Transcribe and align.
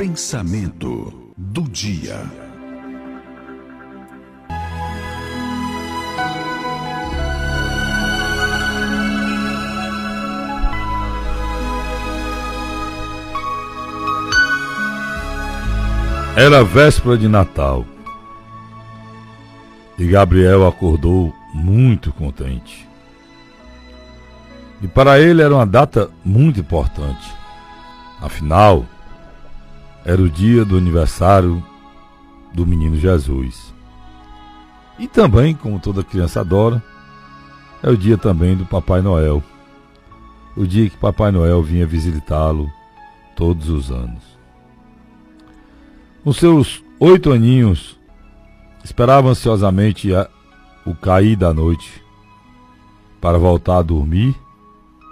Pensamento 0.00 1.12
do 1.36 1.60
dia. 1.60 2.22
Era 16.34 16.64
véspera 16.64 17.18
de 17.18 17.28
Natal. 17.28 17.84
E 19.98 20.06
Gabriel 20.06 20.66
acordou 20.66 21.30
muito 21.52 22.10
contente. 22.14 22.88
E 24.80 24.88
para 24.88 25.20
ele 25.20 25.42
era 25.42 25.54
uma 25.54 25.66
data 25.66 26.10
muito 26.24 26.58
importante. 26.58 27.30
Afinal, 28.18 28.86
era 30.04 30.20
o 30.20 30.28
dia 30.28 30.64
do 30.64 30.76
aniversário 30.76 31.62
do 32.52 32.66
menino 32.66 32.96
Jesus. 32.96 33.74
E 34.98 35.06
também, 35.06 35.54
como 35.54 35.80
toda 35.80 36.04
criança 36.04 36.40
adora, 36.40 36.82
é 37.82 37.88
o 37.88 37.96
dia 37.96 38.18
também 38.18 38.56
do 38.56 38.66
Papai 38.66 39.00
Noel. 39.00 39.42
O 40.56 40.66
dia 40.66 40.90
que 40.90 40.96
Papai 40.96 41.30
Noel 41.30 41.62
vinha 41.62 41.86
visitá-lo 41.86 42.70
todos 43.34 43.68
os 43.68 43.90
anos. 43.90 44.22
Com 46.22 46.32
seus 46.32 46.84
oito 46.98 47.32
aninhos, 47.32 47.98
esperava 48.84 49.28
ansiosamente 49.28 50.14
a, 50.14 50.28
o 50.84 50.94
cair 50.94 51.36
da 51.36 51.54
noite 51.54 52.02
para 53.20 53.38
voltar 53.38 53.78
a 53.78 53.82
dormir 53.82 54.34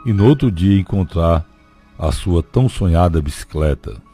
e 0.04 0.12
no 0.12 0.26
outro 0.26 0.50
dia 0.50 0.78
encontrar 0.78 1.46
a 1.98 2.12
sua 2.12 2.42
tão 2.42 2.68
sonhada 2.68 3.22
bicicleta. 3.22 4.07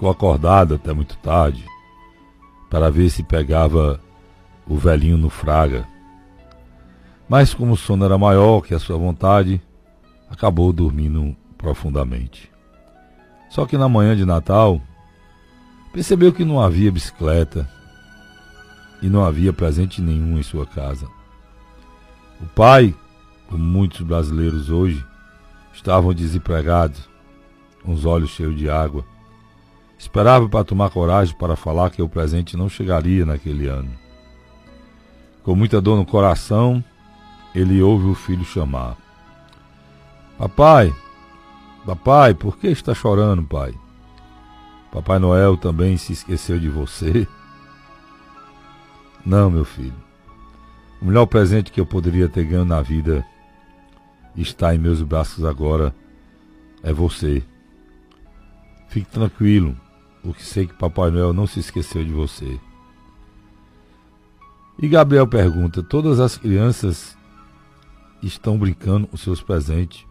Ficou 0.00 0.12
acordado 0.12 0.76
até 0.76 0.94
muito 0.94 1.14
tarde 1.18 1.62
para 2.70 2.90
ver 2.90 3.10
se 3.10 3.22
pegava 3.22 4.00
o 4.66 4.74
velhinho 4.74 5.18
no 5.18 5.28
fraga. 5.28 5.86
Mas 7.28 7.52
como 7.52 7.74
o 7.74 7.76
sono 7.76 8.06
era 8.06 8.16
maior 8.16 8.62
que 8.62 8.72
a 8.72 8.78
sua 8.78 8.96
vontade, 8.96 9.60
acabou 10.30 10.72
dormindo 10.72 11.36
profundamente. 11.58 12.50
Só 13.50 13.66
que 13.66 13.76
na 13.76 13.90
manhã 13.90 14.16
de 14.16 14.24
Natal, 14.24 14.80
percebeu 15.92 16.32
que 16.32 16.46
não 16.46 16.62
havia 16.62 16.90
bicicleta 16.90 17.68
e 19.02 19.06
não 19.06 19.22
havia 19.22 19.52
presente 19.52 20.00
nenhum 20.00 20.38
em 20.38 20.42
sua 20.42 20.64
casa. 20.64 21.06
O 22.40 22.46
pai, 22.46 22.94
como 23.50 23.62
muitos 23.62 24.00
brasileiros 24.00 24.70
hoje, 24.70 25.04
estavam 25.74 26.14
desempregados, 26.14 27.06
com 27.82 27.92
os 27.92 28.06
olhos 28.06 28.30
cheios 28.30 28.56
de 28.56 28.70
água. 28.70 29.04
Esperava 30.00 30.48
para 30.48 30.64
tomar 30.64 30.88
coragem 30.88 31.36
para 31.36 31.54
falar 31.54 31.90
que 31.90 32.00
o 32.00 32.08
presente 32.08 32.56
não 32.56 32.70
chegaria 32.70 33.26
naquele 33.26 33.66
ano. 33.66 33.90
Com 35.42 35.54
muita 35.54 35.78
dor 35.78 35.98
no 35.98 36.06
coração, 36.06 36.82
ele 37.54 37.82
ouve 37.82 38.06
o 38.06 38.14
filho 38.14 38.42
chamar: 38.42 38.96
Papai, 40.38 40.90
papai, 41.84 42.32
por 42.32 42.56
que 42.56 42.68
está 42.68 42.94
chorando, 42.94 43.44
pai? 43.44 43.74
Papai 44.90 45.18
Noel 45.18 45.58
também 45.58 45.98
se 45.98 46.14
esqueceu 46.14 46.58
de 46.58 46.70
você? 46.70 47.28
Não, 49.24 49.50
meu 49.50 49.66
filho. 49.66 49.92
O 51.02 51.04
melhor 51.04 51.26
presente 51.26 51.70
que 51.70 51.78
eu 51.78 51.84
poderia 51.84 52.26
ter 52.26 52.44
ganho 52.44 52.64
na 52.64 52.80
vida 52.80 53.22
está 54.34 54.74
em 54.74 54.78
meus 54.78 55.02
braços 55.02 55.44
agora 55.44 55.94
é 56.82 56.90
você. 56.90 57.42
Fique 58.88 59.10
tranquilo, 59.10 59.76
porque 60.22 60.42
sei 60.42 60.66
que 60.66 60.74
Papai 60.74 61.10
Noel 61.10 61.32
não 61.32 61.46
se 61.46 61.60
esqueceu 61.60 62.04
de 62.04 62.12
você. 62.12 62.58
E 64.78 64.88
Gabriel 64.88 65.26
pergunta: 65.26 65.82
Todas 65.82 66.20
as 66.20 66.36
crianças 66.36 67.16
estão 68.22 68.58
brincando 68.58 69.06
com 69.06 69.16
seus 69.16 69.42
presentes. 69.42 70.06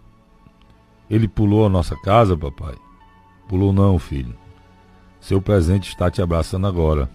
Ele 1.09 1.27
pulou 1.27 1.65
a 1.65 1.69
nossa 1.69 1.95
casa, 2.01 2.37
papai? 2.37 2.75
Pulou 3.47 3.73
não, 3.73 3.97
filho. 3.97 4.35
Seu 5.19 5.41
presente 5.41 5.89
está 5.89 6.09
te 6.09 6.21
abraçando 6.21 6.67
agora 6.67 7.09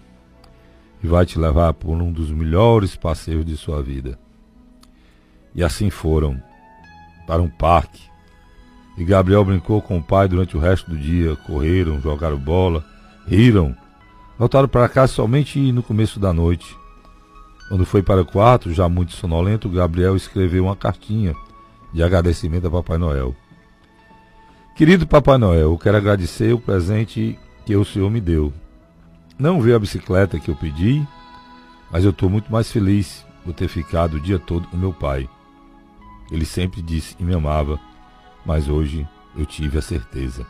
e 1.02 1.06
vai 1.06 1.24
te 1.24 1.38
levar 1.38 1.72
por 1.74 2.00
um 2.00 2.12
dos 2.12 2.30
melhores 2.30 2.96
passeios 2.96 3.44
de 3.44 3.56
sua 3.56 3.82
vida. 3.82 4.18
E 5.54 5.62
assim 5.62 5.90
foram 5.90 6.42
para 7.26 7.40
um 7.40 7.48
parque. 7.48 8.02
E 8.96 9.04
Gabriel 9.04 9.44
brincou 9.44 9.82
com 9.82 9.98
o 9.98 10.02
pai 10.02 10.28
durante 10.28 10.56
o 10.56 10.60
resto 10.60 10.90
do 10.90 10.96
dia. 10.96 11.36
Correram, 11.36 12.00
jogaram 12.00 12.38
bola, 12.38 12.84
riram. 13.26 13.74
Voltaram 14.38 14.68
para 14.68 14.88
casa 14.88 15.12
somente 15.12 15.72
no 15.72 15.82
começo 15.82 16.20
da 16.20 16.32
noite. 16.32 16.76
Quando 17.68 17.86
foi 17.86 18.02
para 18.02 18.20
o 18.20 18.26
quarto, 18.26 18.72
já 18.72 18.88
muito 18.88 19.12
sonolento, 19.12 19.68
Gabriel 19.68 20.16
escreveu 20.16 20.64
uma 20.64 20.76
cartinha 20.76 21.34
de 21.92 22.02
agradecimento 22.02 22.66
a 22.66 22.70
Papai 22.70 22.98
Noel. 22.98 23.34
Querido 24.76 25.06
Papai 25.06 25.38
Noel, 25.38 25.70
eu 25.70 25.78
quero 25.78 25.96
agradecer 25.96 26.52
o 26.52 26.58
presente 26.58 27.38
que 27.64 27.74
o 27.76 27.84
Senhor 27.84 28.10
me 28.10 28.20
deu. 28.20 28.52
Não 29.38 29.60
veio 29.60 29.76
a 29.76 29.78
bicicleta 29.78 30.38
que 30.38 30.50
eu 30.50 30.56
pedi, 30.56 31.06
mas 31.90 32.04
eu 32.04 32.10
estou 32.10 32.28
muito 32.28 32.52
mais 32.52 32.70
feliz 32.70 33.24
por 33.44 33.54
ter 33.54 33.68
ficado 33.68 34.14
o 34.14 34.20
dia 34.20 34.38
todo 34.38 34.68
com 34.68 34.76
meu 34.76 34.92
pai. 34.92 35.28
Ele 36.30 36.44
sempre 36.44 36.82
disse 36.82 37.14
que 37.14 37.24
me 37.24 37.34
amava, 37.34 37.78
mas 38.44 38.68
hoje 38.68 39.08
eu 39.36 39.46
tive 39.46 39.78
a 39.78 39.82
certeza. 39.82 40.46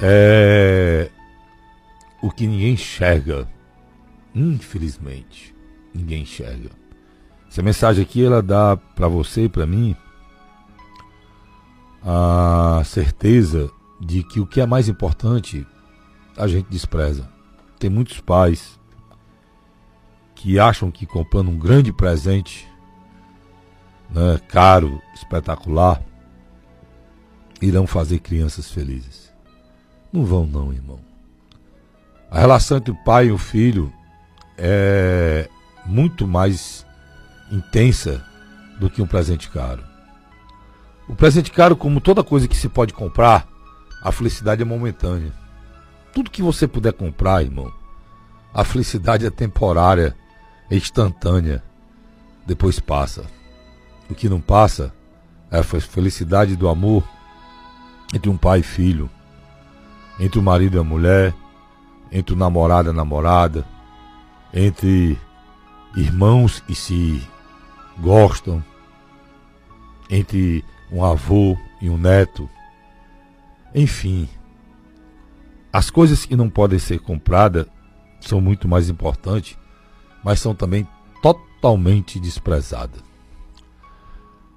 É 0.00 1.10
o 2.22 2.30
que 2.30 2.46
ninguém 2.46 2.72
enxerga, 2.72 3.48
infelizmente, 4.34 5.54
ninguém 5.94 6.22
enxerga. 6.22 6.70
Essa 7.48 7.62
mensagem 7.62 8.02
aqui 8.02 8.24
ela 8.24 8.42
dá 8.42 8.76
para 8.76 9.08
você 9.08 9.44
e 9.44 9.48
para 9.48 9.66
mim 9.66 9.96
a 12.02 12.82
certeza 12.84 13.70
de 14.00 14.22
que 14.22 14.40
o 14.40 14.46
que 14.46 14.60
é 14.60 14.66
mais 14.66 14.88
importante 14.88 15.66
a 16.36 16.46
gente 16.46 16.68
despreza. 16.68 17.28
Tem 17.78 17.90
muitos 17.90 18.20
pais 18.20 18.78
que 20.34 20.58
acham 20.58 20.90
que 20.90 21.06
comprando 21.06 21.48
um 21.48 21.58
grande 21.58 21.92
presente, 21.92 22.67
né, 24.10 24.40
caro, 24.48 25.00
espetacular, 25.14 26.02
irão 27.60 27.86
fazer 27.86 28.20
crianças 28.20 28.70
felizes. 28.70 29.32
Não 30.12 30.24
vão 30.24 30.46
não, 30.46 30.72
irmão. 30.72 31.00
A 32.30 32.40
relação 32.40 32.78
entre 32.78 32.90
o 32.90 33.04
pai 33.04 33.26
e 33.26 33.32
o 33.32 33.38
filho 33.38 33.92
é 34.56 35.48
muito 35.86 36.26
mais 36.26 36.86
intensa 37.50 38.24
do 38.78 38.90
que 38.90 39.02
um 39.02 39.06
presente 39.06 39.50
caro. 39.50 39.82
O 41.08 41.14
presente 41.14 41.50
caro, 41.50 41.74
como 41.74 42.00
toda 42.00 42.22
coisa 42.22 42.46
que 42.46 42.56
se 42.56 42.68
pode 42.68 42.92
comprar, 42.92 43.48
a 44.02 44.12
felicidade 44.12 44.62
é 44.62 44.64
momentânea. 44.64 45.32
Tudo 46.12 46.30
que 46.30 46.42
você 46.42 46.68
puder 46.68 46.92
comprar, 46.92 47.42
irmão, 47.42 47.72
a 48.52 48.64
felicidade 48.64 49.24
é 49.24 49.30
temporária, 49.30 50.16
é 50.70 50.76
instantânea. 50.76 51.62
Depois 52.46 52.78
passa. 52.78 53.24
O 54.10 54.14
que 54.14 54.28
não 54.28 54.40
passa 54.40 54.92
é 55.50 55.58
a 55.58 55.62
felicidade 55.62 56.56
do 56.56 56.68
amor 56.68 57.04
entre 58.14 58.30
um 58.30 58.36
pai 58.36 58.60
e 58.60 58.62
filho, 58.62 59.10
entre 60.18 60.38
o 60.38 60.42
marido 60.42 60.76
e 60.76 60.80
a 60.80 60.84
mulher, 60.84 61.34
entre 62.10 62.34
o 62.34 62.38
namorado 62.38 62.88
e 62.88 62.90
a 62.90 62.94
namorada, 62.94 63.66
entre 64.52 65.18
irmãos 65.94 66.60
que 66.60 66.74
se 66.74 67.22
gostam, 67.98 68.64
entre 70.08 70.64
um 70.90 71.04
avô 71.04 71.56
e 71.80 71.90
um 71.90 71.98
neto. 71.98 72.48
Enfim, 73.74 74.28
as 75.72 75.90
coisas 75.90 76.24
que 76.24 76.34
não 76.34 76.48
podem 76.48 76.78
ser 76.78 76.98
compradas 76.98 77.66
são 78.20 78.40
muito 78.40 78.66
mais 78.66 78.88
importantes, 78.88 79.58
mas 80.24 80.40
são 80.40 80.54
também 80.54 80.88
totalmente 81.22 82.18
desprezadas. 82.18 83.07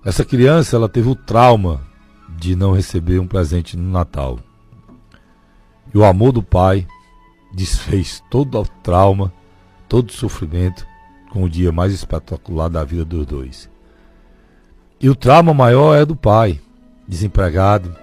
Essa 0.03 0.25
criança, 0.25 0.75
ela 0.75 0.89
teve 0.89 1.09
o 1.09 1.15
trauma 1.15 1.81
de 2.27 2.55
não 2.55 2.73
receber 2.73 3.19
um 3.19 3.27
presente 3.27 3.77
no 3.77 3.91
Natal. 3.91 4.39
E 5.93 5.97
o 5.97 6.03
amor 6.03 6.31
do 6.31 6.41
pai 6.41 6.87
desfez 7.53 8.23
todo 8.29 8.59
o 8.59 8.65
trauma, 8.65 9.31
todo 9.87 10.09
o 10.09 10.13
sofrimento 10.13 10.87
com 11.29 11.43
o 11.43 11.49
dia 11.49 11.71
mais 11.71 11.93
espetacular 11.93 12.67
da 12.67 12.83
vida 12.83 13.05
dos 13.05 13.25
dois. 13.27 13.69
E 14.99 15.07
o 15.07 15.15
trauma 15.15 15.53
maior 15.53 15.95
é 15.95 16.03
do 16.03 16.15
pai, 16.15 16.59
desempregado, 17.07 17.95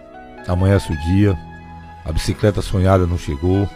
amanhece 0.46 0.92
o 0.92 0.96
dia, 0.96 1.36
a 2.04 2.12
bicicleta 2.12 2.62
sonhada 2.62 3.06
não 3.06 3.18
chegou, 3.18 3.68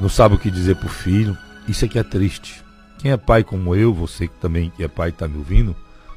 não 0.00 0.08
sabe 0.08 0.34
o 0.34 0.38
que 0.38 0.50
dizer 0.50 0.76
pro 0.76 0.88
filho. 0.88 1.36
Isso 1.68 1.84
aqui 1.84 1.98
é 1.98 2.02
triste. 2.02 2.64
Quem 2.98 3.12
é 3.12 3.16
pai 3.16 3.44
como 3.44 3.74
eu, 3.74 3.92
você 3.92 4.26
que 4.26 4.34
também 4.36 4.72
é 4.78 4.88
pai 4.88 5.10
está 5.10 5.28
me 5.28 5.36
ouvindo, 5.36 5.76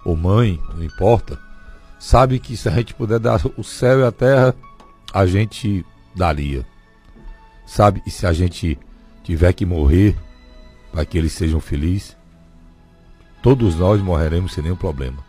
ou 0.09 0.17
mãe, 0.17 0.61
não 0.73 0.83
importa, 0.83 1.39
sabe 1.99 2.39
que 2.39 2.57
se 2.57 2.67
a 2.67 2.71
gente 2.71 2.93
puder 2.93 3.19
dar 3.19 3.39
o 3.57 3.63
céu 3.63 3.99
e 3.99 4.03
a 4.03 4.11
terra, 4.11 4.55
a 5.13 5.25
gente 5.25 5.85
daria. 6.15 6.65
Sabe? 7.65 8.01
E 8.05 8.11
se 8.11 8.25
a 8.25 8.33
gente 8.33 8.77
tiver 9.23 9.53
que 9.53 9.65
morrer 9.65 10.17
para 10.91 11.05
que 11.05 11.17
eles 11.17 11.33
sejam 11.33 11.59
felizes, 11.59 12.17
todos 13.43 13.75
nós 13.75 14.01
morreremos 14.01 14.53
sem 14.53 14.63
nenhum 14.63 14.75
problema. 14.75 15.23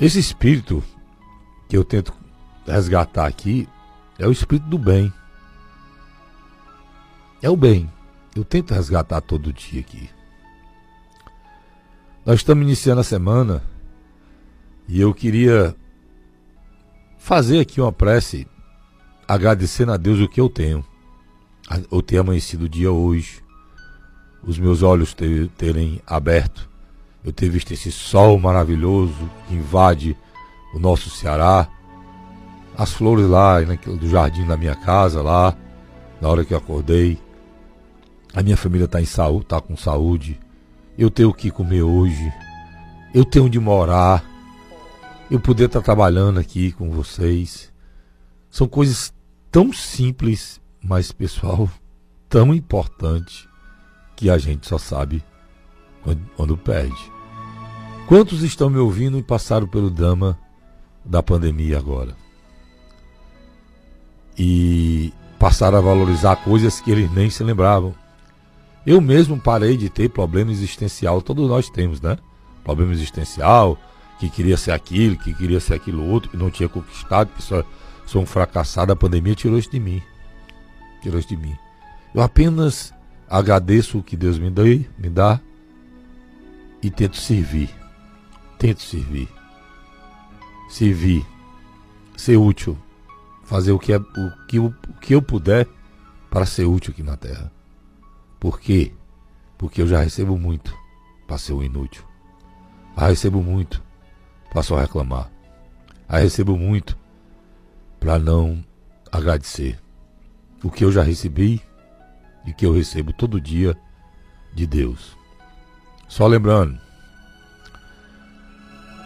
Esse 0.00 0.18
espírito 0.18 0.82
que 1.68 1.76
eu 1.76 1.84
tento 1.84 2.14
resgatar 2.66 3.26
aqui 3.26 3.68
é 4.18 4.26
o 4.26 4.32
espírito 4.32 4.66
do 4.66 4.78
bem. 4.78 5.12
É 7.42 7.50
o 7.50 7.56
bem. 7.56 7.90
Eu 8.34 8.44
tento 8.44 8.72
resgatar 8.72 9.20
todo 9.20 9.52
dia 9.52 9.80
aqui. 9.80 10.08
Nós 12.24 12.40
estamos 12.40 12.62
iniciando 12.62 13.00
a 13.00 13.04
semana 13.04 13.62
e 14.86 15.00
eu 15.00 15.14
queria 15.14 15.74
fazer 17.16 17.60
aqui 17.60 17.80
uma 17.80 17.92
prece 17.92 18.46
agradecendo 19.26 19.92
a 19.92 19.96
Deus 19.96 20.20
o 20.20 20.28
que 20.28 20.40
eu 20.40 20.50
tenho. 20.50 20.84
Eu 21.90 22.02
ter 22.02 22.18
amanhecido 22.18 22.64
o 22.64 22.68
dia 22.68 22.92
hoje, 22.92 23.42
os 24.42 24.58
meus 24.58 24.82
olhos 24.82 25.14
ter, 25.14 25.48
terem 25.56 26.02
aberto, 26.06 26.68
eu 27.24 27.32
ter 27.32 27.48
visto 27.48 27.72
esse 27.72 27.90
sol 27.90 28.38
maravilhoso 28.38 29.30
que 29.48 29.54
invade 29.54 30.14
o 30.74 30.78
nosso 30.78 31.08
Ceará, 31.08 31.68
as 32.76 32.92
flores 32.92 33.26
lá 33.26 33.60
do 33.60 34.08
jardim 34.08 34.46
da 34.46 34.58
minha 34.58 34.74
casa, 34.74 35.22
lá, 35.22 35.56
na 36.20 36.28
hora 36.28 36.44
que 36.44 36.52
eu 36.52 36.58
acordei. 36.58 37.18
A 38.34 38.42
minha 38.42 38.58
família 38.58 38.84
está 38.84 39.00
em 39.00 39.06
saúde, 39.06 39.46
tá 39.46 39.60
com 39.60 39.74
saúde. 39.74 40.38
Eu 41.00 41.10
tenho 41.10 41.30
o 41.30 41.34
que 41.34 41.50
comer 41.50 41.80
hoje. 41.80 42.30
Eu 43.14 43.24
tenho 43.24 43.46
onde 43.46 43.58
morar. 43.58 44.22
Eu 45.30 45.40
poder 45.40 45.64
estar 45.64 45.80
tá 45.80 45.84
trabalhando 45.86 46.38
aqui 46.38 46.72
com 46.72 46.90
vocês. 46.90 47.72
São 48.50 48.68
coisas 48.68 49.10
tão 49.50 49.72
simples, 49.72 50.60
mas 50.78 51.10
pessoal, 51.10 51.70
tão 52.28 52.54
importante 52.54 53.48
que 54.14 54.28
a 54.28 54.36
gente 54.36 54.68
só 54.68 54.76
sabe 54.76 55.24
quando, 56.02 56.20
quando 56.36 56.58
perde. 56.58 57.12
Quantos 58.06 58.42
estão 58.42 58.68
me 58.68 58.76
ouvindo 58.76 59.18
e 59.18 59.22
passaram 59.22 59.66
pelo 59.66 59.88
drama 59.88 60.38
da 61.02 61.22
pandemia 61.22 61.78
agora? 61.78 62.14
E 64.36 65.14
passaram 65.38 65.78
a 65.78 65.80
valorizar 65.80 66.36
coisas 66.44 66.78
que 66.78 66.90
eles 66.90 67.10
nem 67.10 67.30
se 67.30 67.42
lembravam. 67.42 67.94
Eu 68.86 69.00
mesmo 69.00 69.38
parei 69.38 69.76
de 69.76 69.88
ter 69.88 70.08
problema 70.08 70.50
existencial, 70.50 71.20
todos 71.20 71.48
nós 71.48 71.68
temos, 71.68 72.00
né? 72.00 72.16
Problema 72.64 72.92
existencial, 72.92 73.78
que 74.18 74.28
queria 74.28 74.56
ser 74.56 74.72
aquilo, 74.72 75.16
que 75.16 75.34
queria 75.34 75.60
ser 75.60 75.74
aquilo 75.74 76.04
outro, 76.04 76.30
e 76.32 76.36
não 76.36 76.50
tinha 76.50 76.68
conquistado, 76.68 77.30
que 77.36 77.42
só 77.42 77.64
Sou 78.10 78.22
um 78.22 78.26
fracassado, 78.26 78.90
a 78.90 78.96
pandemia 78.96 79.36
tirou 79.36 79.56
isso 79.56 79.70
de 79.70 79.78
mim. 79.78 80.02
Tirou 81.00 81.20
isso 81.20 81.28
de 81.28 81.36
mim. 81.36 81.56
Eu 82.12 82.20
apenas 82.20 82.92
agradeço 83.28 83.98
o 83.98 84.02
que 84.02 84.16
Deus 84.16 84.36
me, 84.36 84.50
dá, 84.50 84.64
me 84.64 85.08
dá 85.08 85.40
e 86.82 86.90
tento 86.90 87.16
servir. 87.16 87.70
Tento 88.58 88.82
servir. 88.82 89.28
Servir. 90.68 91.24
Ser 92.16 92.36
útil. 92.36 92.76
Fazer 93.44 93.70
o 93.70 93.78
que, 93.78 93.92
é, 93.92 93.98
o, 93.98 94.46
que, 94.48 94.58
o 94.58 94.74
que 95.00 95.14
eu 95.14 95.22
puder 95.22 95.68
para 96.28 96.44
ser 96.44 96.64
útil 96.64 96.90
aqui 96.90 97.04
na 97.04 97.16
Terra. 97.16 97.52
Por 98.40 98.58
quê? 98.58 98.92
Porque 99.58 99.82
eu 99.82 99.86
já 99.86 100.00
recebo 100.00 100.38
muito 100.38 100.74
para 101.26 101.36
ser 101.36 101.52
um 101.52 101.62
inútil. 101.62 102.02
Já 102.96 103.08
recebo 103.08 103.42
muito 103.42 103.82
para 104.50 104.62
só 104.62 104.76
reclamar. 104.76 105.30
Já 106.10 106.18
recebo 106.18 106.56
muito 106.56 106.98
para 108.00 108.18
não 108.18 108.64
agradecer 109.12 109.78
o 110.64 110.70
que 110.70 110.84
eu 110.84 110.90
já 110.90 111.02
recebi 111.02 111.62
e 112.46 112.52
que 112.52 112.64
eu 112.64 112.72
recebo 112.72 113.12
todo 113.12 113.40
dia 113.40 113.76
de 114.54 114.66
Deus. 114.66 115.16
Só 116.08 116.26
lembrando, 116.26 116.80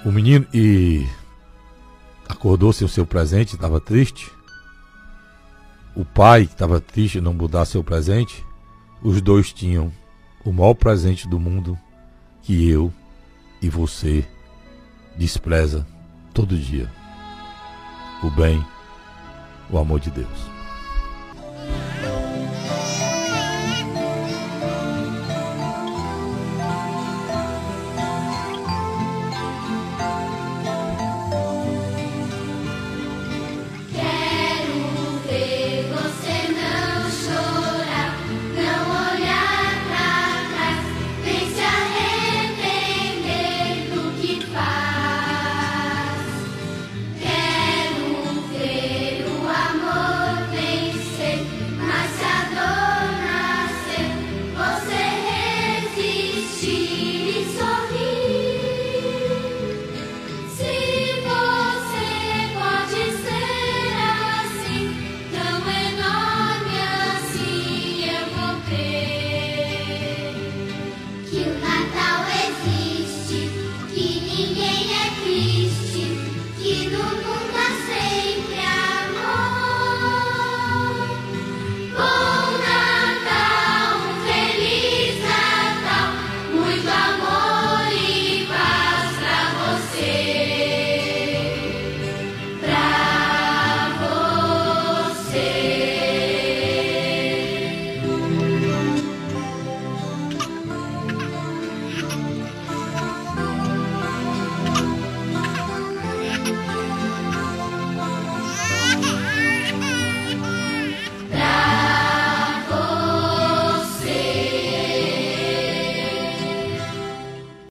o 0.04 0.12
menino 0.12 0.46
e 0.54 1.06
acordou 2.28 2.72
sem 2.72 2.86
o 2.86 2.88
seu 2.88 3.04
presente, 3.04 3.54
estava 3.54 3.80
triste. 3.80 4.30
O 5.94 6.04
pai 6.04 6.46
que 6.46 6.52
estava 6.52 6.80
triste 6.80 7.20
não 7.20 7.34
mudar 7.34 7.64
seu 7.64 7.82
presente, 7.84 8.44
os 9.04 9.20
dois 9.20 9.52
tinham 9.52 9.92
o 10.42 10.50
maior 10.50 10.72
presente 10.74 11.28
do 11.28 11.38
mundo 11.38 11.78
que 12.42 12.68
eu 12.68 12.92
e 13.60 13.68
você 13.68 14.26
despreza 15.16 15.86
todo 16.32 16.58
dia. 16.58 16.90
O 18.22 18.30
bem 18.30 18.64
o 19.70 19.78
amor 19.78 20.00
de 20.00 20.10
Deus. 20.10 20.54